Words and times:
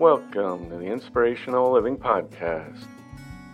Welcome 0.00 0.70
to 0.70 0.76
the 0.78 0.86
Inspirational 0.86 1.72
Living 1.72 1.98
Podcast. 1.98 2.86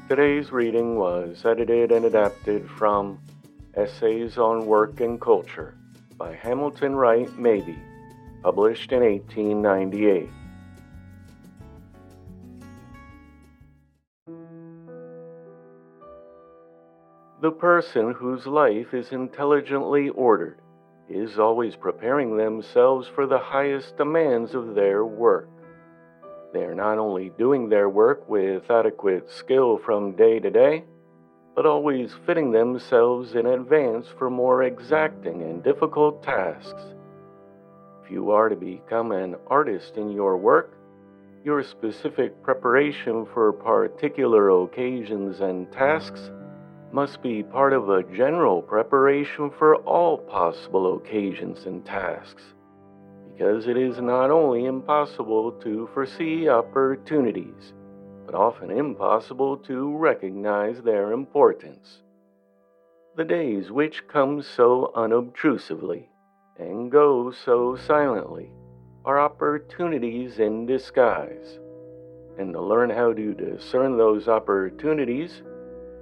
Today's 0.08 0.52
reading 0.52 0.94
was 0.94 1.44
edited 1.44 1.90
and 1.90 2.04
adapted 2.04 2.70
from 2.70 3.18
Essays 3.74 4.38
on 4.38 4.64
Work 4.64 5.00
and 5.00 5.20
Culture 5.20 5.74
by 6.16 6.36
Hamilton 6.36 6.94
Wright 6.94 7.26
Mabie, 7.30 7.82
published 8.44 8.92
in 8.92 9.00
1898. 9.00 10.28
The 17.42 17.50
person 17.50 18.12
whose 18.12 18.46
life 18.46 18.94
is 18.94 19.10
intelligently 19.10 20.10
ordered 20.10 20.60
is 21.08 21.40
always 21.40 21.74
preparing 21.74 22.36
themselves 22.36 23.08
for 23.08 23.26
the 23.26 23.40
highest 23.40 23.96
demands 23.96 24.54
of 24.54 24.76
their 24.76 25.04
work. 25.04 25.48
They 26.56 26.64
are 26.64 26.74
not 26.74 26.96
only 26.96 27.28
doing 27.36 27.68
their 27.68 27.90
work 27.90 28.26
with 28.30 28.70
adequate 28.70 29.30
skill 29.30 29.76
from 29.76 30.16
day 30.16 30.40
to 30.40 30.48
day, 30.50 30.84
but 31.54 31.66
always 31.66 32.14
fitting 32.24 32.50
themselves 32.50 33.34
in 33.34 33.44
advance 33.44 34.06
for 34.16 34.30
more 34.30 34.62
exacting 34.62 35.42
and 35.42 35.62
difficult 35.62 36.22
tasks. 36.22 36.94
If 38.02 38.10
you 38.10 38.30
are 38.30 38.48
to 38.48 38.56
become 38.56 39.12
an 39.12 39.36
artist 39.48 39.98
in 39.98 40.10
your 40.10 40.38
work, 40.38 40.78
your 41.44 41.62
specific 41.62 42.42
preparation 42.42 43.26
for 43.34 43.52
particular 43.52 44.48
occasions 44.48 45.40
and 45.40 45.70
tasks 45.70 46.30
must 46.90 47.20
be 47.20 47.42
part 47.42 47.74
of 47.74 47.90
a 47.90 48.02
general 48.16 48.62
preparation 48.62 49.50
for 49.58 49.76
all 49.84 50.16
possible 50.16 50.96
occasions 50.96 51.66
and 51.66 51.84
tasks 51.84 52.54
because 53.36 53.66
it 53.66 53.76
is 53.76 54.00
not 54.00 54.30
only 54.30 54.64
impossible 54.64 55.52
to 55.52 55.88
foresee 55.92 56.48
opportunities, 56.48 57.74
but 58.24 58.34
often 58.34 58.70
impossible 58.70 59.58
to 59.58 59.94
recognize 59.94 60.80
their 60.80 61.12
importance. 61.12 62.02
The 63.14 63.24
days 63.24 63.70
which 63.70 64.08
come 64.08 64.40
so 64.40 64.90
unobtrusively 64.94 66.08
and 66.58 66.90
go 66.90 67.30
so 67.30 67.76
silently 67.76 68.50
are 69.04 69.20
opportunities 69.20 70.38
in 70.38 70.64
disguise, 70.64 71.58
and 72.38 72.54
to 72.54 72.60
learn 72.62 72.88
how 72.88 73.12
to 73.12 73.34
discern 73.34 73.98
those 73.98 74.28
opportunities 74.28 75.42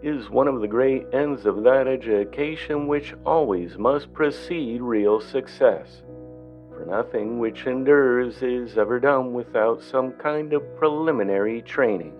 is 0.04 0.30
one 0.30 0.46
of 0.46 0.60
the 0.60 0.68
great 0.68 1.04
ends 1.12 1.46
of 1.46 1.64
that 1.64 1.88
education 1.88 2.86
which 2.86 3.12
always 3.26 3.76
must 3.76 4.12
precede 4.12 4.80
real 4.80 5.20
success 5.20 6.03
nothing 6.86 7.38
which 7.38 7.66
endures 7.66 8.42
is 8.42 8.78
ever 8.78 9.00
done 9.00 9.32
without 9.32 9.82
some 9.82 10.12
kind 10.12 10.52
of 10.52 10.76
preliminary 10.76 11.62
training. 11.62 12.14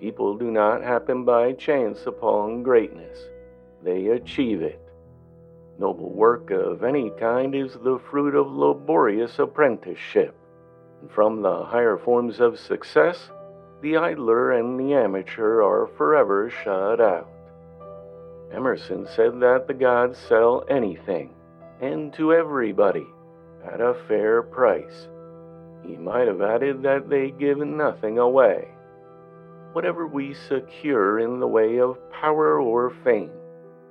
People 0.00 0.36
do 0.36 0.50
not 0.50 0.82
happen 0.82 1.24
by 1.24 1.52
chance 1.52 2.06
upon 2.06 2.62
greatness, 2.62 3.18
they 3.82 4.08
achieve 4.08 4.62
it. 4.62 4.80
Noble 5.78 6.10
work 6.10 6.50
of 6.50 6.84
any 6.84 7.10
kind 7.18 7.54
is 7.54 7.74
the 7.82 7.98
fruit 8.10 8.34
of 8.34 8.50
laborious 8.50 9.38
apprenticeship, 9.38 10.34
and 11.00 11.10
from 11.10 11.42
the 11.42 11.64
higher 11.64 11.96
forms 11.96 12.40
of 12.40 12.58
success, 12.58 13.30
the 13.82 13.96
idler 13.96 14.52
and 14.52 14.78
the 14.80 14.94
amateur 14.94 15.62
are 15.62 15.86
forever 15.98 16.50
shut 16.50 17.00
out. 17.00 17.28
Emerson 18.52 19.06
said 19.14 19.40
that 19.40 19.66
the 19.66 19.74
gods 19.74 20.18
sell 20.18 20.64
anything, 20.68 21.34
and 21.80 22.12
to 22.14 22.32
everybody 22.32 23.06
at 23.64 23.80
a 23.80 23.96
fair 24.08 24.42
price. 24.42 25.08
He 25.84 25.96
might 25.96 26.26
have 26.26 26.42
added 26.42 26.82
that 26.82 27.08
they 27.08 27.30
give 27.30 27.58
nothing 27.58 28.18
away. 28.18 28.68
Whatever 29.72 30.06
we 30.06 30.34
secure 30.34 31.18
in 31.18 31.38
the 31.38 31.46
way 31.46 31.78
of 31.78 31.98
power 32.10 32.60
or 32.60 32.90
fame, 33.04 33.30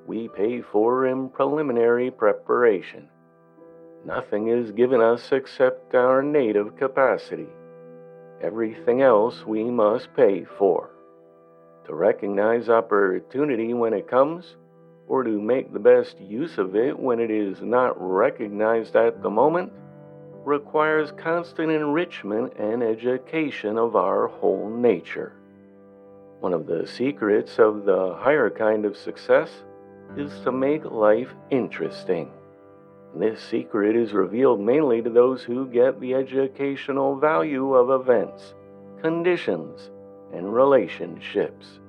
we 0.07 0.27
pay 0.27 0.61
for 0.61 1.07
in 1.07 1.29
preliminary 1.29 2.11
preparation. 2.11 3.07
Nothing 4.05 4.49
is 4.49 4.71
given 4.71 5.01
us 5.01 5.31
except 5.31 5.95
our 5.95 6.21
native 6.21 6.77
capacity. 6.77 7.47
Everything 8.41 9.01
else 9.01 9.45
we 9.45 9.63
must 9.63 10.13
pay 10.15 10.45
for. 10.57 10.89
To 11.87 11.95
recognize 11.95 12.69
opportunity 12.69 13.73
when 13.73 13.93
it 13.93 14.07
comes, 14.07 14.57
or 15.07 15.23
to 15.23 15.41
make 15.41 15.71
the 15.71 15.79
best 15.79 16.19
use 16.19 16.57
of 16.57 16.75
it 16.75 16.97
when 16.97 17.19
it 17.19 17.29
is 17.31 17.61
not 17.61 17.93
recognized 17.97 18.95
at 18.95 19.21
the 19.21 19.29
moment 19.29 19.71
requires 20.45 21.11
constant 21.11 21.71
enrichment 21.71 22.53
and 22.57 22.83
education 22.83 23.77
of 23.77 23.95
our 23.95 24.27
whole 24.27 24.69
nature. 24.69 25.33
One 26.39 26.53
of 26.53 26.67
the 26.67 26.85
secrets 26.85 27.57
of 27.57 27.85
the 27.85 28.15
higher 28.19 28.49
kind 28.49 28.85
of 28.85 28.97
success 28.97 29.49
is 30.17 30.31
to 30.41 30.51
make 30.51 30.85
life 30.85 31.33
interesting. 31.49 32.31
This 33.15 33.41
secret 33.41 33.95
is 33.95 34.13
revealed 34.13 34.59
mainly 34.59 35.01
to 35.01 35.09
those 35.09 35.41
who 35.41 35.67
get 35.67 35.99
the 35.99 36.13
educational 36.13 37.17
value 37.17 37.73
of 37.73 38.01
events, 38.01 38.53
conditions, 39.01 39.89
and 40.33 40.53
relationships. 40.53 41.79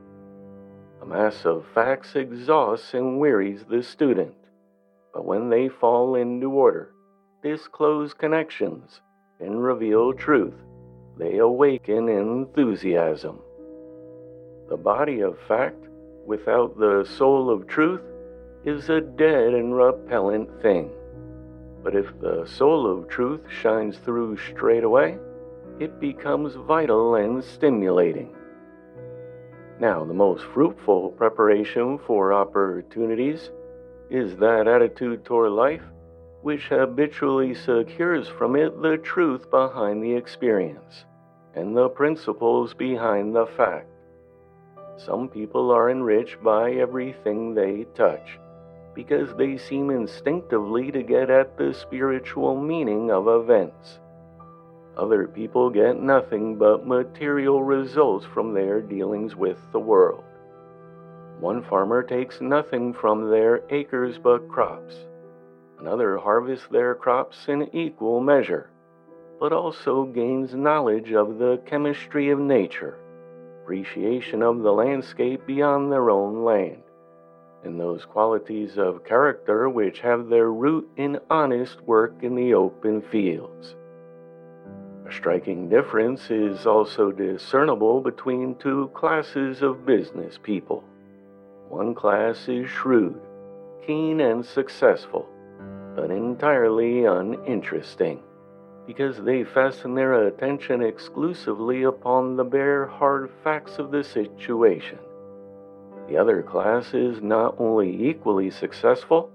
A 1.06 1.08
mass 1.08 1.44
of 1.44 1.64
facts 1.72 2.16
exhausts 2.16 2.92
and 2.92 3.20
wearies 3.20 3.64
the 3.64 3.80
student, 3.80 4.34
but 5.14 5.24
when 5.24 5.48
they 5.50 5.68
fall 5.68 6.16
into 6.16 6.50
order, 6.50 6.90
disclose 7.44 8.12
connections, 8.12 9.00
and 9.38 9.62
reveal 9.62 10.12
truth, 10.12 10.54
they 11.16 11.38
awaken 11.38 12.08
enthusiasm. 12.08 13.38
The 14.68 14.76
body 14.76 15.20
of 15.20 15.38
fact, 15.46 15.86
without 16.26 16.76
the 16.76 17.04
soul 17.04 17.50
of 17.50 17.68
truth, 17.68 18.02
is 18.64 18.90
a 18.90 19.00
dead 19.00 19.54
and 19.54 19.76
repellent 19.76 20.60
thing. 20.60 20.90
But 21.84 21.94
if 21.94 22.18
the 22.20 22.46
soul 22.46 22.84
of 22.84 23.06
truth 23.06 23.42
shines 23.48 23.98
through 23.98 24.38
straight 24.38 24.82
away, 24.82 25.18
it 25.78 26.00
becomes 26.00 26.56
vital 26.56 27.14
and 27.14 27.44
stimulating. 27.44 28.35
Now, 29.78 30.04
the 30.04 30.14
most 30.14 30.44
fruitful 30.44 31.10
preparation 31.10 31.98
for 31.98 32.32
opportunities 32.32 33.50
is 34.08 34.36
that 34.36 34.66
attitude 34.66 35.24
toward 35.24 35.52
life 35.52 35.82
which 36.42 36.68
habitually 36.68 37.54
secures 37.54 38.28
from 38.28 38.56
it 38.56 38.80
the 38.80 38.96
truth 38.96 39.50
behind 39.50 40.02
the 40.02 40.14
experience 40.14 41.04
and 41.54 41.76
the 41.76 41.88
principles 41.88 42.72
behind 42.72 43.34
the 43.34 43.46
fact. 43.46 43.88
Some 44.96 45.28
people 45.28 45.70
are 45.70 45.90
enriched 45.90 46.42
by 46.42 46.72
everything 46.72 47.52
they 47.52 47.84
touch 47.94 48.38
because 48.94 49.34
they 49.34 49.58
seem 49.58 49.90
instinctively 49.90 50.90
to 50.90 51.02
get 51.02 51.28
at 51.28 51.58
the 51.58 51.74
spiritual 51.74 52.58
meaning 52.58 53.10
of 53.10 53.28
events. 53.28 53.98
Other 54.96 55.28
people 55.28 55.68
get 55.68 56.00
nothing 56.00 56.56
but 56.56 56.86
material 56.86 57.62
results 57.62 58.24
from 58.24 58.54
their 58.54 58.80
dealings 58.80 59.36
with 59.36 59.58
the 59.70 59.78
world. 59.78 60.24
One 61.38 61.62
farmer 61.62 62.02
takes 62.02 62.40
nothing 62.40 62.94
from 62.94 63.30
their 63.30 63.62
acres 63.68 64.16
but 64.16 64.48
crops. 64.48 64.94
Another 65.78 66.16
harvests 66.16 66.66
their 66.68 66.94
crops 66.94 67.46
in 67.46 67.68
equal 67.76 68.20
measure, 68.20 68.70
but 69.38 69.52
also 69.52 70.04
gains 70.04 70.54
knowledge 70.54 71.12
of 71.12 71.36
the 71.36 71.60
chemistry 71.66 72.30
of 72.30 72.38
nature, 72.38 72.96
appreciation 73.62 74.42
of 74.42 74.62
the 74.62 74.72
landscape 74.72 75.44
beyond 75.46 75.92
their 75.92 76.08
own 76.08 76.42
land, 76.42 76.82
and 77.64 77.78
those 77.78 78.06
qualities 78.06 78.78
of 78.78 79.04
character 79.04 79.68
which 79.68 80.00
have 80.00 80.28
their 80.28 80.50
root 80.50 80.88
in 80.96 81.18
honest 81.28 81.82
work 81.82 82.14
in 82.22 82.34
the 82.34 82.54
open 82.54 83.02
fields. 83.02 83.76
A 85.06 85.12
striking 85.12 85.68
difference 85.68 86.32
is 86.32 86.66
also 86.66 87.12
discernible 87.12 88.00
between 88.00 88.56
two 88.56 88.90
classes 88.92 89.62
of 89.62 89.86
business 89.86 90.36
people. 90.42 90.82
One 91.68 91.94
class 91.94 92.48
is 92.48 92.68
shrewd, 92.68 93.20
keen, 93.86 94.20
and 94.20 94.44
successful, 94.44 95.28
but 95.94 96.10
entirely 96.10 97.04
uninteresting, 97.04 98.20
because 98.84 99.22
they 99.22 99.44
fasten 99.44 99.94
their 99.94 100.26
attention 100.26 100.82
exclusively 100.82 101.84
upon 101.84 102.34
the 102.34 102.44
bare, 102.44 102.86
hard 102.86 103.30
facts 103.44 103.78
of 103.78 103.92
the 103.92 104.02
situation. 104.02 104.98
The 106.08 106.16
other 106.16 106.42
class 106.42 106.94
is 106.94 107.22
not 107.22 107.54
only 107.60 108.08
equally 108.08 108.50
successful, 108.50 109.30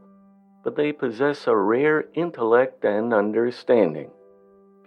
but 0.65 0.75
they 0.75 0.91
possess 0.91 1.47
a 1.47 1.55
rare 1.55 2.09
intellect 2.13 2.83
and 2.83 3.13
understanding 3.13 4.11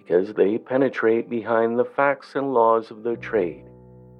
because 0.04 0.34
they 0.34 0.58
penetrate 0.58 1.30
behind 1.30 1.78
the 1.78 1.84
facts 1.84 2.34
and 2.34 2.52
laws 2.52 2.90
of 2.90 3.02
their 3.02 3.16
trade 3.16 3.64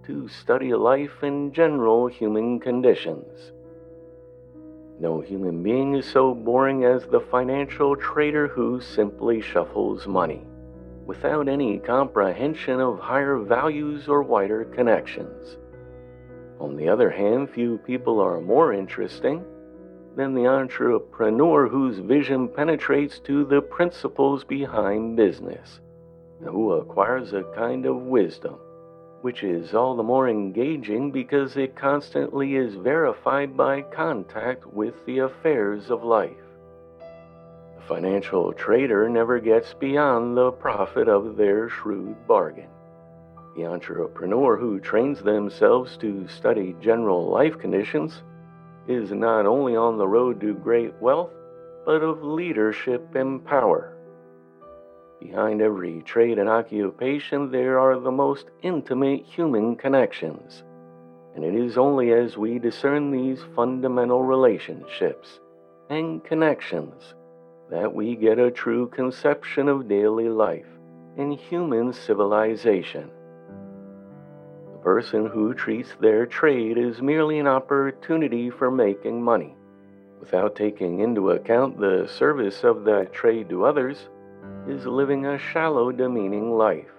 to 0.07 0.29
study 0.29 0.73
life 0.73 1.23
and 1.23 1.53
general 1.53 2.07
human 2.07 2.59
conditions. 2.59 3.53
No 4.99 5.21
human 5.21 5.63
being 5.63 5.95
is 5.95 6.07
so 6.07 6.35
boring 6.35 6.85
as 6.85 7.05
the 7.07 7.21
financial 7.21 7.97
trader 7.97 8.49
who 8.49 8.81
simply 8.81 9.41
shuffles 9.41 10.07
money 10.07 10.47
without 11.05 11.49
any 11.49 11.79
comprehension 11.79 12.81
of 12.81 12.99
higher 12.99 13.39
values 13.39 14.09
or 14.09 14.23
wider 14.23 14.65
connections. 14.65 15.59
On 16.61 16.77
the 16.77 16.89
other 16.89 17.11
hand, 17.11 17.51
few 17.51 17.77
people 17.79 18.21
are 18.21 18.41
more 18.41 18.73
interesting 18.73 19.45
than 20.17 20.35
the 20.35 20.47
entrepreneur 20.47 21.69
whose 21.69 21.99
vision 21.99 22.49
penetrates 22.49 23.19
to 23.21 23.45
the 23.45 23.61
principles 23.61 24.45
behind 24.45 25.17
business, 25.17 25.81
who 26.43 26.73
acquires 26.73 27.33
a 27.33 27.43
kind 27.55 27.85
of 27.87 27.97
wisdom, 27.97 28.55
which 29.23 29.43
is 29.43 29.75
all 29.75 29.97
the 29.97 30.03
more 30.03 30.29
engaging 30.29 31.11
because 31.11 31.57
it 31.57 31.75
constantly 31.75 32.57
is 32.57 32.75
verified 32.75 33.57
by 33.57 33.83
contact 33.83 34.67
with 34.67 34.95
the 35.07 35.19
affairs 35.19 35.91
of 35.91 36.05
life. 36.05 36.31
The 37.77 37.83
financial 37.89 38.53
trader 38.53 39.09
never 39.09 39.41
gets 39.41 39.75
beyond 39.75 40.37
the 40.37 40.53
profit 40.53 41.09
of 41.09 41.37
their 41.37 41.69
shrewd 41.69 42.27
bargain. 42.27 42.69
The 43.57 43.67
entrepreneur 43.67 44.57
who 44.57 44.81
trains 44.81 45.23
themselves 45.23 45.97
to 45.99 46.27
study 46.29 46.75
general 46.81 47.27
life 47.27 47.59
conditions 47.59 48.23
is 48.89 49.13
not 49.13 49.47
only 49.47 49.77
on 49.77 49.99
the 49.99 50.07
road 50.07 50.41
to 50.41 50.55
great 50.55 50.95
wealth, 51.01 51.31
but 51.87 52.03
of 52.03 52.23
leadership 52.23 53.15
and 53.15 53.45
power. 53.45 53.97
Behind 55.21 55.63
every 55.63 56.03
trade 56.03 56.39
and 56.39 56.49
occupation, 56.49 57.51
there 57.51 57.79
are 57.79 57.99
the 57.99 58.11
most 58.11 58.47
intimate 58.63 59.25
human 59.25 59.77
connections. 59.77 60.65
And 61.35 61.45
it 61.45 61.55
is 61.55 61.79
only 61.79 62.13
as 62.13 62.37
we 62.37 62.59
discern 62.59 63.11
these 63.11 63.41
fundamental 63.57 64.23
relationships 64.23 65.41
and 65.91 66.23
connections 66.25 67.15
that 67.71 67.93
we 67.93 68.15
get 68.15 68.39
a 68.39 68.51
true 68.51 68.89
conception 68.89 69.69
of 69.69 69.89
daily 69.89 70.29
life 70.29 70.67
and 71.17 71.35
human 71.35 71.93
civilization 71.93 73.11
person 74.85 75.25
who 75.25 75.55
treats 75.55 75.89
their 75.99 76.27
trade 76.27 76.77
as 76.77 77.01
merely 77.01 77.39
an 77.39 77.47
opportunity 77.47 78.51
for 78.51 78.71
making 78.71 79.23
money, 79.23 79.57
without 80.21 80.55
taking 80.55 81.01
into 81.01 81.31
account 81.31 81.81
the 81.81 82.07
service 82.07 82.63
of 82.65 82.85
that 82.85 83.11
trade 83.11 83.49
to 83.49 83.65
others, 83.65 84.11
is 84.69 84.85
living 84.85 85.25
a 85.25 85.39
shallow, 85.39 85.91
demeaning 85.91 86.51
life. 86.53 86.93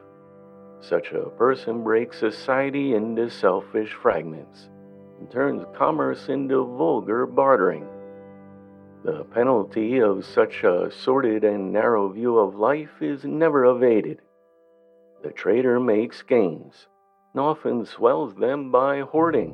Such 0.82 1.12
a 1.12 1.30
person 1.30 1.84
breaks 1.84 2.20
society 2.20 2.96
into 2.96 3.30
selfish 3.30 3.94
fragments 3.94 4.68
and 5.20 5.30
turns 5.30 5.64
commerce 5.78 6.28
into 6.28 6.66
vulgar 6.66 7.28
bartering. 7.28 7.88
The 9.04 9.26
penalty 9.26 10.00
of 10.02 10.26
such 10.26 10.64
a 10.64 10.92
sordid 10.92 11.44
and 11.44 11.72
narrow 11.72 12.10
view 12.10 12.40
of 12.40 12.56
life 12.56 13.00
is 13.00 13.24
never 13.24 13.66
evaded. 13.66 14.22
The 15.22 15.32
trader 15.32 15.80
makes 15.80 16.24
gains 16.24 16.88
and 17.36 17.42
often 17.42 17.86
swells 17.86 18.34
them 18.36 18.72
by 18.72 19.02
hoarding, 19.02 19.54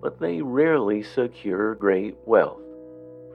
but 0.00 0.20
they 0.20 0.40
rarely 0.40 1.02
secure 1.02 1.74
great 1.74 2.16
wealth, 2.24 2.62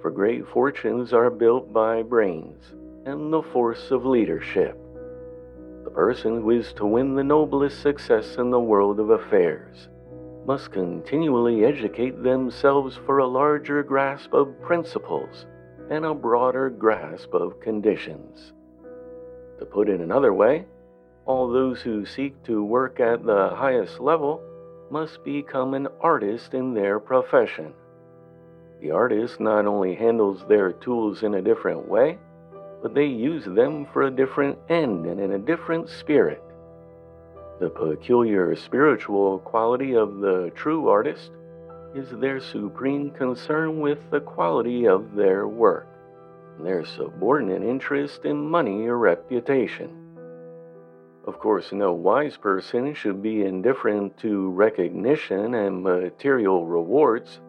for 0.01 0.09
great 0.09 0.47
fortunes 0.47 1.11
are 1.11 1.29
built 1.29 1.73
by 1.73 2.01
brains 2.01 2.73
and 3.05 3.33
the 3.33 3.41
force 3.41 3.91
of 3.91 4.05
leadership. 4.05 4.79
The 5.83 5.89
person 5.89 6.39
who 6.39 6.51
is 6.51 6.71
to 6.77 6.85
win 6.85 7.15
the 7.15 7.23
noblest 7.25 7.81
success 7.81 8.37
in 8.37 8.49
the 8.49 8.59
world 8.61 8.97
of 8.97 9.09
affairs 9.09 9.89
must 10.45 10.71
continually 10.71 11.65
educate 11.65 12.23
themselves 12.23 12.97
for 13.05 13.17
a 13.17 13.27
larger 13.27 13.83
grasp 13.83 14.31
of 14.31 14.61
principles 14.61 15.47
and 15.89 16.05
a 16.05 16.13
broader 16.13 16.69
grasp 16.69 17.33
of 17.33 17.59
conditions. 17.59 18.53
To 19.59 19.65
put 19.65 19.89
it 19.89 19.99
another 19.99 20.33
way, 20.33 20.65
all 21.25 21.51
those 21.51 21.81
who 21.81 22.05
seek 22.05 22.41
to 22.43 22.63
work 22.63 22.99
at 22.99 23.25
the 23.25 23.49
highest 23.55 23.99
level 23.99 24.41
must 24.91 25.23
become 25.23 25.73
an 25.73 25.87
artist 25.99 26.53
in 26.53 26.73
their 26.73 26.99
profession. 26.99 27.73
The 28.81 28.91
artist 28.91 29.39
not 29.39 29.65
only 29.65 29.95
handles 29.95 30.45
their 30.47 30.71
tools 30.71 31.23
in 31.23 31.35
a 31.35 31.41
different 31.41 31.87
way, 31.87 32.19
but 32.81 32.93
they 32.93 33.05
use 33.05 33.45
them 33.45 33.87
for 33.91 34.03
a 34.03 34.11
different 34.11 34.59
end 34.69 35.07
and 35.07 35.19
in 35.19 35.31
a 35.31 35.39
different 35.39 35.89
spirit. 35.89 36.43
The 37.59 37.69
peculiar 37.69 38.55
spiritual 38.55 39.39
quality 39.39 39.95
of 39.95 40.19
the 40.19 40.51
true 40.55 40.89
artist 40.89 41.31
is 41.95 42.11
their 42.11 42.39
supreme 42.39 43.09
concern 43.11 43.79
with 43.79 43.97
the 44.11 44.19
quality 44.19 44.85
of 44.85 45.15
their 45.15 45.47
work, 45.47 45.87
their 46.61 46.85
subordinate 46.85 47.63
interest 47.63 48.25
in 48.25 48.49
money 48.49 48.85
or 48.85 48.99
reputation. 48.99 50.04
Of 51.27 51.39
course, 51.39 51.71
no 51.71 51.91
wise 51.91 52.37
person 52.37 52.93
should 52.93 53.23
be 53.23 53.43
indifferent 53.43 54.15
to 54.19 54.51
recognition 54.51 55.55
and 55.55 55.81
material 55.81 56.67
rewards. 56.67 57.41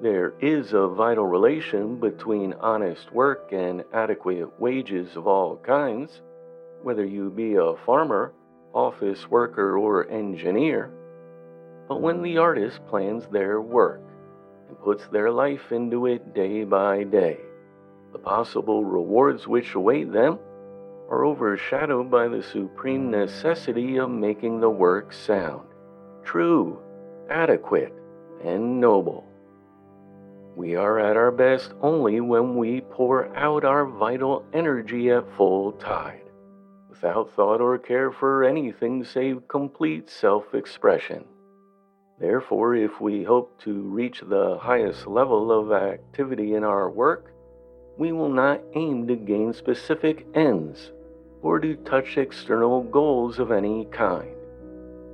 There 0.00 0.34
is 0.40 0.72
a 0.72 0.86
vital 0.86 1.26
relation 1.26 1.98
between 1.98 2.54
honest 2.54 3.12
work 3.12 3.52
and 3.52 3.84
adequate 3.92 4.60
wages 4.60 5.16
of 5.16 5.26
all 5.26 5.56
kinds, 5.56 6.22
whether 6.84 7.04
you 7.04 7.28
be 7.30 7.56
a 7.56 7.74
farmer, 7.84 8.34
office 8.72 9.28
worker, 9.28 9.76
or 9.76 10.08
engineer. 10.08 10.92
But 11.88 12.00
when 12.00 12.22
the 12.22 12.38
artist 12.38 12.86
plans 12.86 13.26
their 13.26 13.60
work 13.60 14.00
and 14.68 14.78
puts 14.78 15.08
their 15.08 15.32
life 15.32 15.72
into 15.72 16.06
it 16.06 16.34
day 16.34 16.62
by 16.62 17.02
day, 17.02 17.40
the 18.12 18.20
possible 18.20 18.84
rewards 18.84 19.48
which 19.48 19.74
await 19.74 20.12
them 20.12 20.38
are 21.12 21.26
overshadowed 21.26 22.10
by 22.10 22.26
the 22.26 22.42
supreme 22.42 23.10
necessity 23.10 23.98
of 23.98 24.08
making 24.08 24.60
the 24.60 24.70
work 24.70 25.12
sound, 25.12 25.60
true, 26.24 26.80
adequate, 27.28 27.92
and 28.42 28.80
noble. 28.80 29.22
We 30.56 30.74
are 30.74 30.98
at 30.98 31.18
our 31.18 31.30
best 31.30 31.74
only 31.82 32.20
when 32.22 32.56
we 32.56 32.80
pour 32.80 33.26
out 33.36 33.62
our 33.62 33.84
vital 33.84 34.42
energy 34.54 35.10
at 35.10 35.30
full 35.36 35.72
tide, 35.72 36.22
without 36.88 37.30
thought 37.36 37.60
or 37.60 37.76
care 37.76 38.10
for 38.10 38.44
anything 38.44 39.04
save 39.04 39.46
complete 39.48 40.08
self 40.08 40.54
expression. 40.54 41.26
Therefore, 42.18 42.74
if 42.74 43.02
we 43.02 43.22
hope 43.22 43.60
to 43.64 43.82
reach 43.82 44.22
the 44.26 44.56
highest 44.58 45.06
level 45.06 45.52
of 45.52 45.72
activity 45.72 46.54
in 46.54 46.64
our 46.64 46.90
work, 46.90 47.34
we 47.98 48.12
will 48.12 48.30
not 48.30 48.62
aim 48.74 49.06
to 49.08 49.16
gain 49.16 49.52
specific 49.52 50.26
ends 50.34 50.90
or 51.42 51.58
to 51.58 51.76
touch 51.76 52.16
external 52.16 52.82
goals 52.84 53.38
of 53.38 53.50
any 53.50 53.84
kind. 53.86 54.30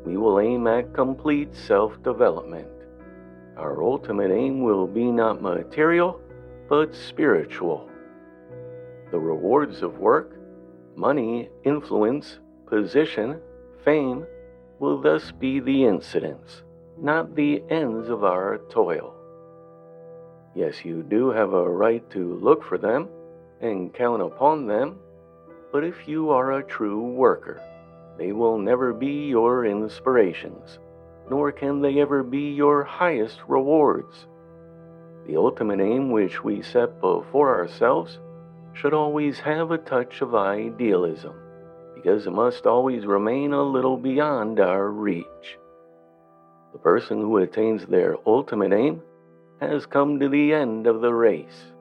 We 0.04 0.16
will 0.16 0.40
aim 0.40 0.66
at 0.66 0.94
complete 0.94 1.54
self 1.54 2.02
development. 2.02 2.68
Our 3.56 3.82
ultimate 3.82 4.30
aim 4.30 4.62
will 4.62 4.86
be 4.86 5.10
not 5.10 5.42
material, 5.42 6.20
but 6.68 6.94
spiritual. 6.94 7.90
The 9.10 9.18
rewards 9.18 9.82
of 9.82 9.98
work, 9.98 10.38
money, 10.94 11.48
influence, 11.64 12.38
position, 12.66 13.40
fame, 13.84 14.26
will 14.78 15.00
thus 15.00 15.32
be 15.32 15.60
the 15.60 15.84
incidents, 15.84 16.62
not 16.98 17.34
the 17.34 17.62
ends 17.70 18.08
of 18.08 18.22
our 18.22 18.58
toil. 18.70 19.14
Yes, 20.54 20.84
you 20.84 21.02
do 21.02 21.30
have 21.30 21.52
a 21.52 21.68
right 21.68 22.08
to 22.10 22.34
look 22.34 22.64
for 22.64 22.78
them 22.78 23.08
and 23.60 23.92
count 23.92 24.22
upon 24.22 24.66
them, 24.66 24.98
but 25.72 25.84
if 25.84 26.08
you 26.08 26.30
are 26.30 26.52
a 26.52 26.62
true 26.62 27.12
worker, 27.12 27.60
they 28.16 28.32
will 28.32 28.58
never 28.58 28.92
be 28.92 29.26
your 29.28 29.64
inspirations, 29.64 30.78
nor 31.30 31.52
can 31.52 31.80
they 31.80 32.00
ever 32.00 32.22
be 32.22 32.50
your 32.52 32.84
highest 32.84 33.40
rewards. 33.46 34.26
The 35.26 35.36
ultimate 35.36 35.80
aim 35.80 36.10
which 36.10 36.42
we 36.42 36.62
set 36.62 37.00
before 37.00 37.54
ourselves 37.54 38.18
should 38.72 38.94
always 38.94 39.38
have 39.40 39.70
a 39.70 39.78
touch 39.78 40.20
of 40.22 40.34
idealism 40.34 41.34
because 41.94 42.26
it 42.26 42.32
must 42.32 42.66
always 42.66 43.04
remain 43.06 43.52
a 43.52 43.62
little 43.62 43.96
beyond 43.96 44.60
our 44.60 44.88
reach. 44.88 45.58
The 46.72 46.78
person 46.78 47.20
who 47.20 47.38
attains 47.38 47.86
their 47.86 48.16
ultimate 48.26 48.72
aim 48.72 49.02
has 49.60 49.84
come 49.84 50.20
to 50.20 50.28
the 50.28 50.54
end 50.54 50.86
of 50.86 51.00
the 51.00 51.12
race. 51.12 51.72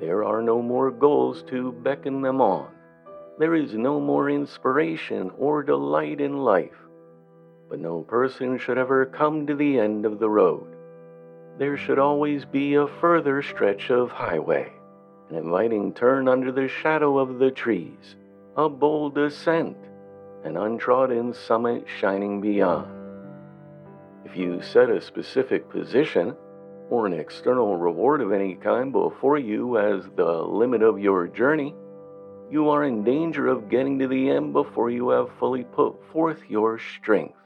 There 0.00 0.24
are 0.24 0.42
no 0.42 0.60
more 0.60 0.90
goals 0.90 1.44
to 1.44 1.72
beckon 1.72 2.22
them 2.22 2.40
on. 2.40 2.68
There 3.42 3.56
is 3.56 3.74
no 3.74 3.98
more 3.98 4.30
inspiration 4.30 5.32
or 5.36 5.64
delight 5.64 6.20
in 6.20 6.44
life. 6.44 6.78
But 7.68 7.80
no 7.80 8.02
person 8.02 8.56
should 8.56 8.78
ever 8.78 9.04
come 9.04 9.48
to 9.48 9.56
the 9.56 9.80
end 9.80 10.06
of 10.06 10.20
the 10.20 10.30
road. 10.30 10.68
There 11.58 11.76
should 11.76 11.98
always 11.98 12.44
be 12.44 12.74
a 12.74 12.86
further 12.86 13.42
stretch 13.42 13.90
of 13.90 14.12
highway, 14.12 14.70
an 15.28 15.34
inviting 15.34 15.92
turn 15.92 16.28
under 16.28 16.52
the 16.52 16.68
shadow 16.68 17.18
of 17.18 17.40
the 17.40 17.50
trees 17.50 18.14
a 18.56 18.68
bold 18.68 19.18
ascent, 19.18 19.76
an 20.44 20.56
untrodden 20.56 21.34
summit 21.34 21.84
shining 21.98 22.40
beyond. 22.40 22.86
If 24.24 24.36
you 24.36 24.62
set 24.62 24.88
a 24.88 25.00
specific 25.00 25.68
position 25.68 26.36
or 26.90 27.06
an 27.06 27.12
external 27.12 27.76
reward 27.76 28.20
of 28.20 28.30
any 28.30 28.54
kind 28.54 28.92
before 28.92 29.38
you 29.38 29.78
as 29.78 30.04
the 30.14 30.30
limit 30.44 30.84
of 30.84 31.00
your 31.00 31.26
journey, 31.26 31.74
you 32.52 32.68
are 32.68 32.84
in 32.84 33.02
danger 33.02 33.46
of 33.46 33.70
getting 33.70 33.98
to 33.98 34.06
the 34.06 34.28
end 34.28 34.52
before 34.52 34.90
you 34.90 35.08
have 35.08 35.34
fully 35.38 35.64
put 35.64 35.94
forth 36.12 36.38
your 36.50 36.78
strength. 36.78 37.38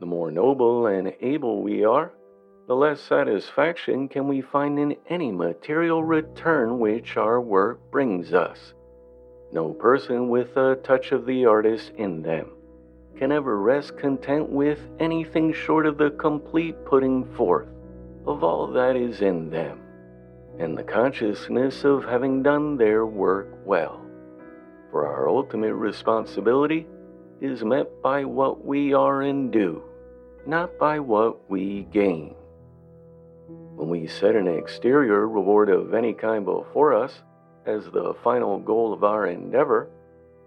The 0.00 0.06
more 0.06 0.30
noble 0.30 0.86
and 0.86 1.14
able 1.22 1.62
we 1.62 1.82
are, 1.86 2.12
the 2.68 2.76
less 2.76 3.00
satisfaction 3.00 4.08
can 4.08 4.28
we 4.28 4.42
find 4.42 4.78
in 4.78 4.96
any 5.08 5.32
material 5.32 6.04
return 6.04 6.78
which 6.78 7.16
our 7.16 7.40
work 7.40 7.90
brings 7.90 8.34
us. 8.34 8.74
No 9.50 9.70
person 9.70 10.28
with 10.28 10.58
a 10.58 10.76
touch 10.84 11.12
of 11.12 11.24
the 11.24 11.46
artist 11.46 11.92
in 11.96 12.20
them 12.20 12.50
can 13.16 13.32
ever 13.32 13.58
rest 13.58 13.96
content 13.96 14.46
with 14.50 14.78
anything 15.00 15.54
short 15.54 15.86
of 15.86 15.96
the 15.96 16.10
complete 16.10 16.76
putting 16.84 17.24
forth 17.34 17.68
of 18.26 18.44
all 18.44 18.66
that 18.66 18.94
is 18.94 19.22
in 19.22 19.48
them, 19.48 19.81
and 20.58 20.76
the 20.76 20.82
consciousness 20.82 21.84
of 21.84 22.04
having 22.04 22.42
done 22.42 22.76
their 22.76 23.06
work 23.06 23.48
well. 23.64 24.00
For 24.90 25.06
our 25.06 25.28
ultimate 25.28 25.74
responsibility 25.74 26.86
is 27.40 27.64
met 27.64 28.02
by 28.02 28.24
what 28.24 28.64
we 28.64 28.92
are 28.92 29.22
and 29.22 29.50
do, 29.50 29.82
not 30.46 30.78
by 30.78 30.98
what 31.00 31.50
we 31.50 31.88
gain. 31.92 32.34
When 33.74 33.88
we 33.88 34.06
set 34.06 34.36
an 34.36 34.46
exterior 34.46 35.26
reward 35.26 35.68
of 35.68 35.94
any 35.94 36.12
kind 36.12 36.44
before 36.44 36.94
us, 36.94 37.22
as 37.66 37.84
the 37.86 38.14
final 38.22 38.58
goal 38.58 38.92
of 38.92 39.04
our 39.04 39.26
endeavor, 39.26 39.88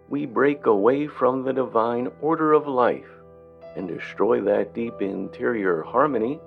we 0.09 0.25
break 0.25 0.67
away 0.67 1.07
from 1.07 1.43
the 1.43 1.53
divine 1.53 2.09
order 2.21 2.53
of 2.53 2.67
life 2.67 3.09
and 3.75 3.87
destroy 3.87 4.41
that 4.41 4.73
deep 4.73 5.01
interior 5.01 5.81
harmony 5.81 6.39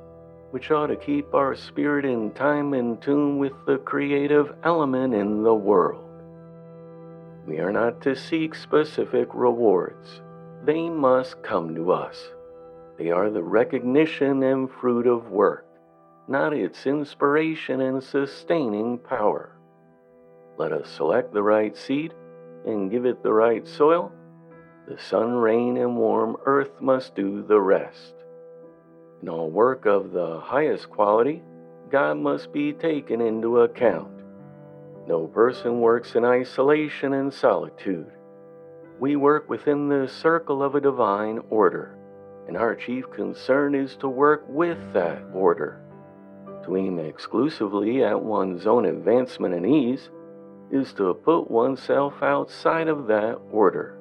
which 0.51 0.71
ought 0.71 0.87
to 0.87 0.97
keep 0.97 1.35
our 1.35 1.55
spirit 1.55 2.05
in 2.05 2.31
time 2.33 2.75
in 2.75 2.97
tune 2.99 3.39
with 3.39 3.53
the 3.67 3.79
creative 3.79 4.55
element 4.65 5.15
in 5.15 5.43
the 5.43 5.55
world. 5.55 6.05
We 7.47 7.59
are 7.59 7.73
not 7.73 8.01
to 8.03 8.15
seek 8.15 8.55
specific 8.55 9.29
rewards, 9.33 10.23
they 10.65 10.89
must 10.91 11.43
come 11.43 11.75
to 11.75 11.93
us. 11.93 12.31
They 12.99 13.11
are 13.11 13.31
the 13.31 13.43
recognition 13.43 14.43
and 14.43 14.71
fruit 14.71 15.07
of 15.07 15.31
work, 15.31 15.65
not 16.27 16.53
its 16.53 16.87
inspiration 16.87 17.81
and 17.81 18.03
sustaining 18.03 18.99
power. 18.99 19.57
Let 20.59 20.73
us 20.73 20.91
select 20.91 21.33
the 21.33 21.43
right 21.43 21.77
seed 21.77 22.13
and 22.67 22.91
give 22.91 23.07
it 23.07 23.23
the 23.23 23.33
right 23.33 23.67
soil. 23.67 24.13
The 24.89 24.99
sun, 24.99 25.35
rain, 25.35 25.77
and 25.77 25.97
warm 25.97 26.37
earth 26.45 26.81
must 26.81 27.15
do 27.15 27.43
the 27.47 27.61
rest. 27.61 28.15
In 29.21 29.29
all 29.29 29.51
work 29.51 29.85
of 29.85 30.13
the 30.13 30.39
highest 30.39 30.91
quality, 30.91 31.43
God 31.91 32.19
must 32.19 32.53
be 32.53 32.73
taken 32.73 33.21
into 33.21 33.61
account. 33.61 34.13
No 35.09 35.27
person 35.27 35.81
works 35.81 36.15
in 36.15 36.25
isolation 36.25 37.15
and 37.15 37.33
solitude. 37.33 38.13
We 39.01 39.17
work 39.17 39.49
within 39.49 39.89
the 39.89 40.07
circle 40.07 40.63
of 40.63 40.75
a 40.75 40.81
divine 40.81 41.41
order, 41.51 41.97
and 42.47 42.57
our 42.57 42.77
chief 42.77 43.11
concern 43.11 43.75
is 43.75 43.97
to 43.97 44.09
work 44.09 44.45
with 44.49 44.79
that 44.93 45.23
order. 45.33 45.81
To 46.65 46.77
aim 46.77 46.99
exclusively 46.99 48.05
at 48.05 48.23
one's 48.23 48.67
own 48.67 48.85
advancement 48.85 49.55
and 49.55 49.67
ease 49.67 50.11
is 50.71 50.93
to 50.93 51.15
put 51.15 51.51
oneself 51.51 52.23
outside 52.23 52.89
of 52.89 53.07
that 53.07 53.39
order 53.51 53.99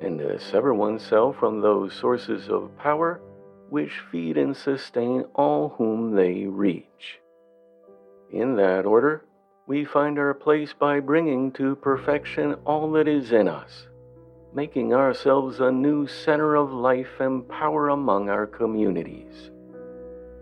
and 0.00 0.18
to 0.18 0.40
sever 0.40 0.74
oneself 0.74 1.36
from 1.38 1.60
those 1.60 1.92
sources 1.92 2.48
of 2.48 2.76
power 2.78 3.20
which 3.70 4.00
feed 4.10 4.36
and 4.36 4.56
sustain 4.56 5.24
all 5.34 5.70
whom 5.78 6.14
they 6.14 6.44
reach. 6.44 7.20
In 8.30 8.56
that 8.56 8.86
order, 8.86 9.24
we 9.66 9.84
find 9.84 10.18
our 10.18 10.34
place 10.34 10.72
by 10.72 11.00
bringing 11.00 11.52
to 11.52 11.76
perfection 11.76 12.54
all 12.64 12.90
that 12.92 13.06
is 13.06 13.32
in 13.32 13.48
us, 13.48 13.86
making 14.54 14.94
ourselves 14.94 15.60
a 15.60 15.70
new 15.70 16.06
center 16.06 16.54
of 16.54 16.72
life 16.72 17.20
and 17.20 17.46
power 17.48 17.90
among 17.90 18.30
our 18.30 18.46
communities. 18.46 19.50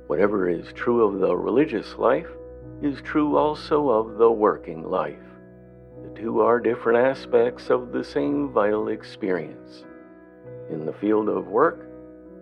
Whatever 0.07 0.49
is 0.49 0.73
true 0.73 1.05
of 1.05 1.21
the 1.21 1.37
religious 1.37 1.97
life 1.97 2.29
is 2.83 3.01
true 3.03 3.37
also 3.37 3.89
of 3.89 4.19
the 4.19 4.31
working 4.31 4.89
life. 4.89 5.19
The 6.05 6.21
two 6.21 6.41
are 6.41 6.61
different 6.61 7.05
aspects 7.05 7.71
of 7.71 7.91
the 7.91 8.05
same 8.05 8.53
vital 8.53 8.89
experience. 8.89 9.85
In 10.71 10.87
the 10.87 10.93
field 10.93 11.29
of 11.29 11.49
work, 11.49 11.86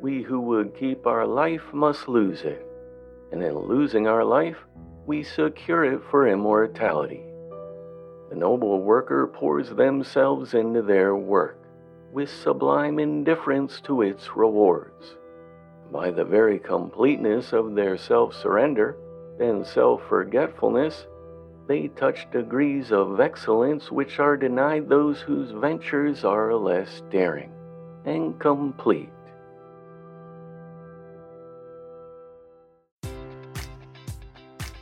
we 0.04 0.20
who 0.20 0.38
would 0.38 0.78
keep 0.78 1.06
our 1.06 1.26
life 1.26 1.62
must 1.72 2.08
lose 2.08 2.42
it, 2.42 2.62
and 3.32 3.42
in 3.42 3.56
losing 3.58 4.06
our 4.06 4.22
life, 4.22 4.58
we 5.06 5.22
secure 5.22 5.82
it 5.82 6.02
for 6.10 6.28
immortality. 6.28 7.24
The 8.28 8.36
noble 8.36 8.82
worker 8.82 9.26
pours 9.26 9.70
themselves 9.70 10.52
into 10.52 10.82
their 10.82 11.16
work 11.16 11.58
with 12.12 12.28
sublime 12.28 12.98
indifference 12.98 13.80
to 13.86 14.02
its 14.02 14.36
rewards. 14.36 15.16
By 15.90 16.10
the 16.10 16.24
very 16.26 16.58
completeness 16.58 17.54
of 17.54 17.74
their 17.74 17.96
self 17.96 18.34
surrender 18.34 18.98
and 19.40 19.66
self 19.66 20.02
forgetfulness, 20.06 21.06
they 21.66 21.88
touch 21.88 22.30
degrees 22.30 22.92
of 22.92 23.20
excellence 23.20 23.90
which 23.90 24.18
are 24.18 24.36
denied 24.36 24.86
those 24.86 25.22
whose 25.22 25.52
ventures 25.52 26.24
are 26.24 26.54
less 26.54 27.02
daring 27.10 27.52
and 28.04 28.38
complete. 28.38 29.08